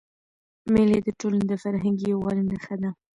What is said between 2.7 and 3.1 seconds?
ده.